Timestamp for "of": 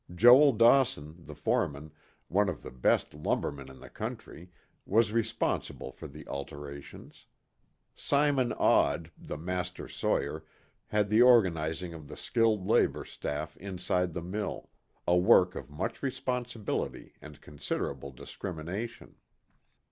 2.49-2.63, 11.93-12.07, 15.53-15.69